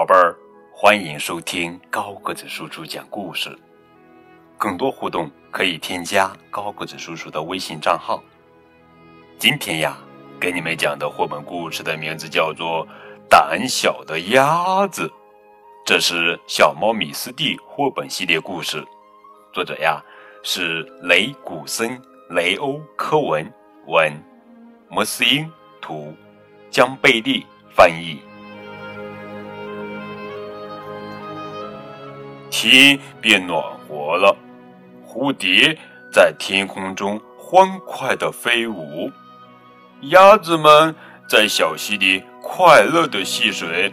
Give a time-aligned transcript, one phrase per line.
[0.00, 0.34] 宝贝儿，
[0.72, 3.54] 欢迎收听高个子叔叔讲故事。
[4.56, 8.24] 更多互动可以添加高个子叔叔的微信账号。
[9.38, 9.98] 今天呀，
[10.40, 12.86] 给你们讲的绘本故事的名字叫做
[13.28, 15.06] 《胆小的鸭子》，
[15.84, 18.82] 这是小猫米斯蒂绘本系列故事，
[19.52, 20.02] 作者呀
[20.42, 23.52] 是雷古森、雷欧科文
[23.86, 24.10] 文，
[24.88, 26.14] 摩斯英图，
[26.70, 27.44] 江贝利
[27.76, 28.18] 翻译。
[32.62, 34.36] 天变暖和了，
[35.08, 35.74] 蝴蝶
[36.12, 39.10] 在天空中欢快地飞舞，
[40.10, 40.94] 鸭子们
[41.26, 43.90] 在小溪里快乐地戏水。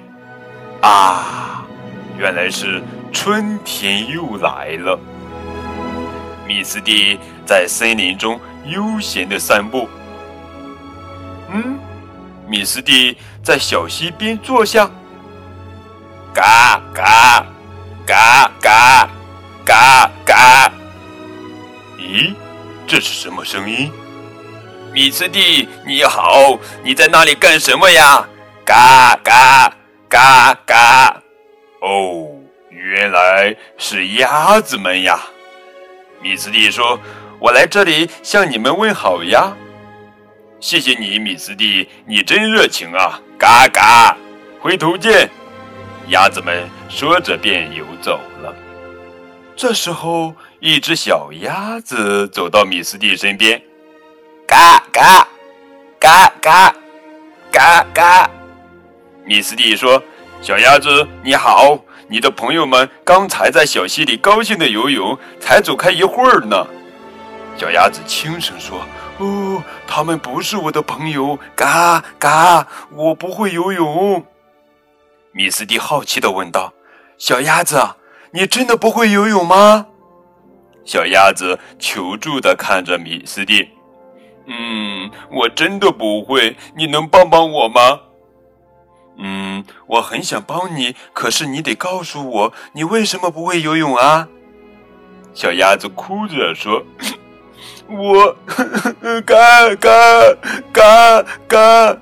[0.81, 1.65] 啊，
[2.17, 4.99] 原来是春天又来了。
[6.45, 9.87] 米斯蒂在森林中悠闲地散步。
[11.53, 11.79] 嗯，
[12.45, 14.91] 米斯蒂在小溪边坐下。
[16.33, 17.45] 嘎嘎。
[18.07, 19.09] 嘎嘎
[19.65, 20.71] 嘎嘎！
[21.97, 22.33] 咦，
[22.87, 23.91] 这是什么声音？
[24.93, 28.25] 米斯蒂，你好，你在那里干什么呀？
[28.63, 29.73] 嘎嘎
[30.07, 31.21] 嘎嘎！
[31.81, 32.29] 哦，
[32.69, 35.19] 原来是鸭子们呀！
[36.21, 36.97] 米斯蒂说
[37.41, 39.53] ：“我来这里向你们问好呀。”
[40.61, 43.19] 谢谢你，米斯蒂，你真热情啊！
[43.37, 44.15] 嘎嘎，
[44.61, 45.29] 回头见。
[46.07, 48.53] 鸭子们说着便游走了。
[49.55, 53.61] 这时候，一只小鸭子走到米斯蒂身边，
[54.47, 55.27] 嘎嘎
[55.99, 56.75] 嘎嘎
[57.51, 58.29] 嘎嘎。
[59.25, 60.01] 米斯蒂说
[60.41, 66.65] ：“小鸭子，你好，你的朋友们刚才在小溪里高兴的游泳，才走开一会儿呢。”
[67.57, 68.85] 小鸭子轻声说
[69.17, 74.23] ：“哦，他们不是我的朋友，嘎嘎，我不会游泳。”
[75.33, 76.71] 米斯蒂好奇的问道
[77.17, 77.81] ：“小鸭子，
[78.31, 79.87] 你真的不会游泳吗？”
[80.85, 83.69] 小鸭子求助的看着米斯蒂
[84.47, 88.01] ：“嗯，我真的不会，你能帮帮我吗
[89.19, 94.27] ？”“嗯，我很想帮你，可是你得告诉我，你为什么不会游泳啊？”
[95.33, 96.83] 小鸭子哭着说
[97.89, 98.35] ：“我
[99.25, 99.89] 嘎嘎
[100.71, 101.97] 嘎嘎，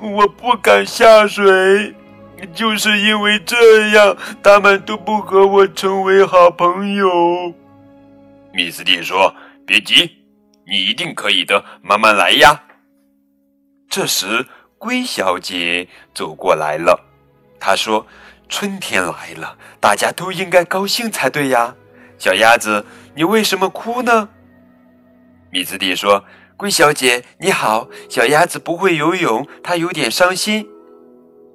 [0.00, 1.94] 我不敢下水。”
[2.54, 7.08] 就是因为这样，他们都不和我成为好朋友。
[8.52, 9.34] 米斯蒂说
[9.66, 10.10] ：“别急，
[10.66, 12.62] 你一定可以的，慢慢来呀。”
[13.90, 14.46] 这时，
[14.78, 17.00] 龟小姐走过来了。
[17.58, 18.06] 她说
[18.48, 21.74] ：“春天来了，大家都应该高兴才对呀。”
[22.18, 22.84] 小鸭子，
[23.14, 24.28] 你为什么哭呢？
[25.50, 26.24] 米斯蒂说
[26.56, 27.88] ：“龟小姐，你好。
[28.08, 30.68] 小鸭子不会游泳，它有点伤心。”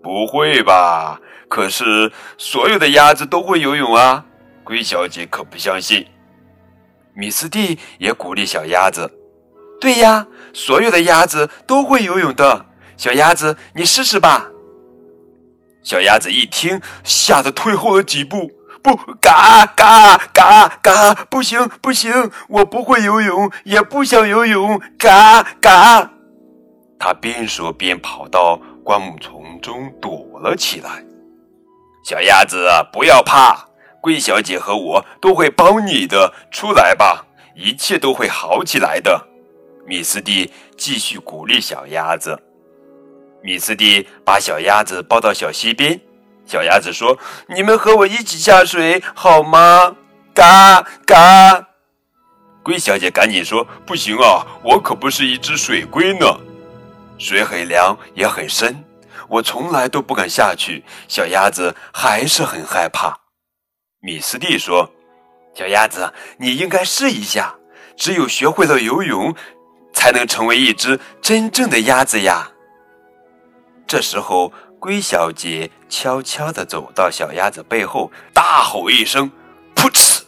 [0.03, 1.19] 不会吧？
[1.47, 4.25] 可是所有的鸭子都会游泳啊！
[4.63, 6.05] 龟小姐可不相信。
[7.13, 9.09] 米斯蒂也鼓励小鸭子
[9.79, 12.65] ：“对呀，所有的鸭子都会游泳的。
[12.97, 14.49] 小鸭子，你试试吧。”
[15.83, 21.13] 小鸭子一听，吓得退后了几步：“不，嘎嘎嘎嘎！
[21.29, 24.81] 不行不行，我不会游泳，也不想游泳！
[24.97, 26.11] 嘎嘎！”
[26.99, 28.59] 他边说边跑到。
[28.83, 31.03] 灌木丛中躲了起来。
[32.03, 33.67] 小鸭子，不要怕，
[34.01, 36.33] 龟小姐和我都会帮你的。
[36.51, 39.27] 出来吧，一切都会好起来的。
[39.85, 42.38] 米斯蒂继续鼓励小鸭子。
[43.41, 46.00] 米斯蒂把小鸭子抱到小溪边。
[46.45, 47.17] 小鸭子说
[47.47, 49.95] ：“你们和我一起下水好吗？”
[50.33, 51.67] 嘎嘎。
[52.63, 56.25] 龟小姐赶紧说：“不行啊，我可不是一只水龟呢。”
[57.23, 58.84] 水很凉，也很深，
[59.29, 60.84] 我从来都不敢下去。
[61.07, 63.17] 小鸭子还是很害怕。
[64.01, 64.91] 米斯蒂说
[65.56, 67.56] ：“小鸭子，你应该试一下。
[67.95, 69.33] 只有学会了游泳，
[69.94, 72.51] 才能成为一只真正的鸭子呀。”
[73.88, 79.31] 这时候，龟小姐悄悄地走到小鸭子背后，大吼一声
[79.74, 80.25] ：“噗嗤！”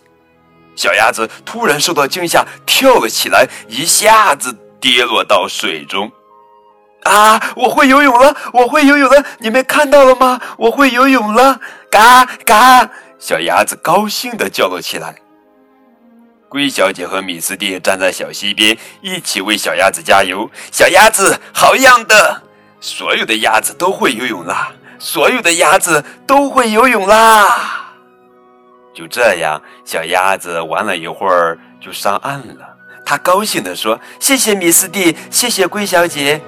[0.77, 6.09] 小鸭子突然受到惊吓，跳了起来，一下子跌落到水中。
[7.05, 7.39] 啊！
[7.55, 9.23] 我会游泳了，我会游泳了！
[9.39, 10.41] 你们看到了吗？
[10.57, 11.59] 我会游泳了！
[11.89, 12.89] 嘎嘎！
[13.19, 15.15] 小鸭子高兴地叫了起来。
[16.49, 20.49] 龟小姐和米斯蒂站在小溪边，一起为小鸭子加油。
[20.71, 22.41] 小鸭子，好样的！
[22.81, 24.71] 所有的鸭子都会游泳啦！
[24.97, 27.93] 所有的鸭子都会游泳啦！
[28.93, 32.75] 就这样，小鸭子玩了一会儿就上岸了。
[33.05, 36.41] 它高兴地说：“谢谢米斯蒂，谢谢龟小姐。”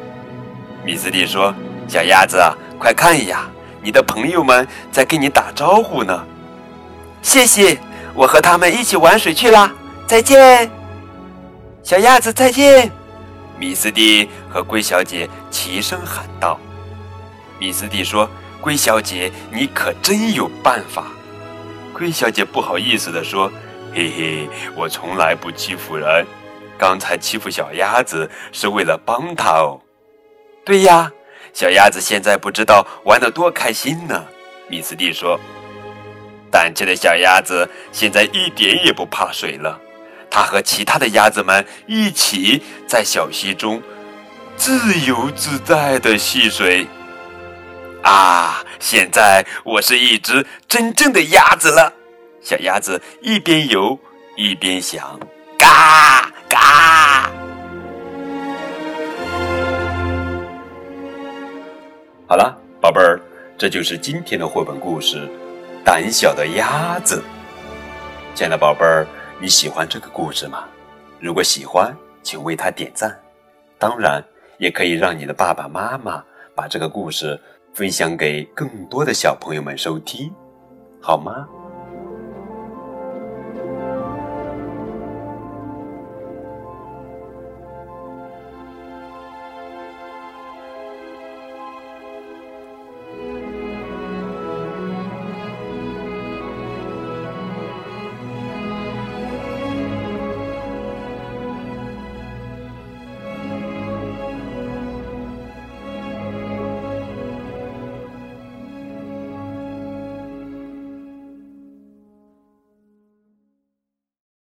[0.88, 1.54] 米斯蒂说
[1.86, 2.42] ：“小鸭子，
[2.80, 3.46] 快看呀！
[3.84, 6.26] 你的朋友们在跟你打招呼呢。
[7.22, 7.78] 谢谢，
[8.14, 9.70] 我和他们一起玩水去啦，
[10.08, 10.72] 再见。
[11.84, 12.90] 小鸭子再见。
[13.60, 16.58] 米斯蒂和龟小姐齐声喊道。
[17.60, 18.30] 米斯蒂说
[18.62, 21.08] ：“龟小姐，你可真有办法。”
[21.92, 23.52] 龟小姐不好意思地说
[23.94, 26.26] ：“嘿嘿，我从来不欺负人。
[26.78, 29.82] 刚才欺负小鸭子是为了帮它哦。”
[30.68, 31.10] 对呀，
[31.54, 34.26] 小鸭子现在不知道玩得多开心呢。
[34.68, 35.40] 米斯蒂说。
[36.52, 39.80] 胆怯的小鸭子现在一点也不怕水了，
[40.30, 43.82] 它和其他的鸭子们一起在小溪中
[44.58, 46.86] 自由自在地戏水。
[48.02, 51.94] 啊，现在我是一只真正的鸭子了！
[52.42, 53.98] 小鸭子一边游
[54.36, 55.20] 一边想：
[55.58, 56.27] 嘎嘎。
[62.30, 63.22] 好了，宝贝儿，
[63.58, 65.30] 这就是今天的绘本故事。
[65.86, 67.24] 胆小的鸭子，
[68.36, 69.08] 亲爱的宝贝儿，
[69.40, 70.66] 你喜欢这个故事吗？
[71.22, 73.18] 如果喜欢，请为它点赞。
[73.80, 74.22] 当然，
[74.58, 76.22] 也可以让你的爸爸妈妈
[76.54, 77.40] 把这个故事
[77.74, 80.30] 分享给更多的小朋友们收听，
[81.02, 81.48] 好吗？